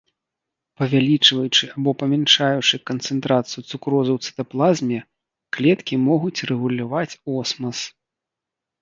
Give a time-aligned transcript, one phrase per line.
[0.81, 4.99] Павялічваючы або памяншаючы канцэнтрацыю цукрозы ў цытаплазме,
[5.59, 7.77] клеткі могуць рэгуляваць осмас.